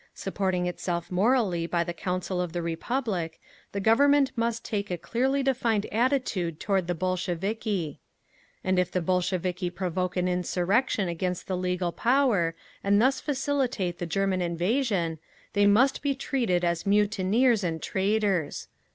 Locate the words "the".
1.83-1.93, 2.53-2.63, 3.71-3.79, 6.87-6.95, 8.91-8.99, 11.45-11.55, 13.99-14.07